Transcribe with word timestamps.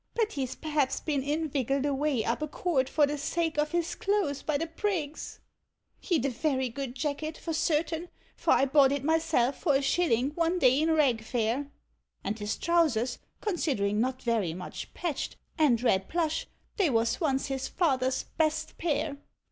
but 0.15 0.31
he's 0.31 0.55
pVaps 0.55 1.05
been 1.05 1.21
inviggled 1.21 1.85
away 1.85 2.25
up 2.25 2.41
a 2.41 2.47
court 2.47 2.89
for 2.89 3.05
the 3.05 3.19
sake 3.19 3.59
of 3.59 3.69
his 3.69 3.93
clothes 3.93 4.41
by 4.41 4.57
the 4.57 4.65
priggs; 4.65 5.37
He 5.99 6.17
'd 6.17 6.25
a 6.25 6.29
very 6.31 6.69
good 6.69 6.95
jacket, 6.95 7.37
for 7.37 7.53
certain, 7.53 8.09
for 8.35 8.49
I 8.49 8.65
bought 8.65 8.91
it 8.91 9.03
myself 9.03 9.59
for 9.59 9.75
a 9.75 9.81
shilling 9.83 10.31
one 10.31 10.57
day 10.57 10.81
in 10.81 10.89
Rag 10.89 11.23
Fair; 11.23 11.69
And 12.23 12.39
his 12.39 12.57
trousers 12.57 13.19
considering 13.41 14.01
not 14.01 14.23
very 14.23 14.55
much 14.55 14.91
patched, 14.95 15.35
and 15.59 15.79
red 15.83 16.09
plush, 16.09 16.47
they 16.77 16.89
was 16.89 17.21
once 17.21 17.45
his 17.45 17.67
Father's 17.67 18.23
best 18.39 18.79
pair. 18.79 19.17